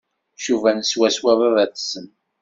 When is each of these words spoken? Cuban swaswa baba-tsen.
Cuban 0.43 0.79
swaswa 0.91 1.31
baba-tsen. 1.39 2.07